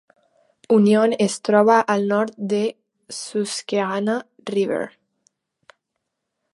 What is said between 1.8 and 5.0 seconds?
al nord de Susquehanna River.